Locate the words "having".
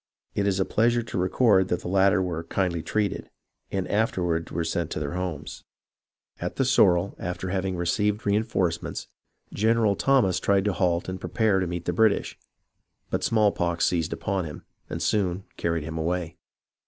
7.51-7.75